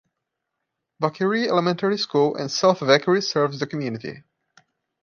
[0.99, 4.23] Vacherie Elementary School in South Vacherie serves the community.